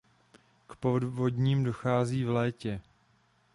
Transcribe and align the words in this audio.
K 0.67 0.75
povodním 0.75 1.63
dochází 1.63 2.23
v 2.25 2.29
létě. 2.29 2.81